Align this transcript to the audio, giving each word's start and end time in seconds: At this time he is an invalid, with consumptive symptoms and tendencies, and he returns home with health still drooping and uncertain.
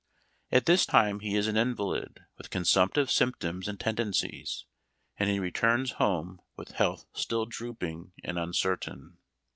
At 0.51 0.65
this 0.65 0.87
time 0.87 1.19
he 1.19 1.35
is 1.35 1.45
an 1.45 1.55
invalid, 1.57 2.21
with 2.35 2.49
consumptive 2.49 3.11
symptoms 3.11 3.67
and 3.67 3.79
tendencies, 3.79 4.65
and 5.19 5.29
he 5.29 5.37
returns 5.37 5.91
home 6.01 6.41
with 6.57 6.71
health 6.71 7.05
still 7.13 7.45
drooping 7.45 8.11
and 8.23 8.39
uncertain. 8.39 9.17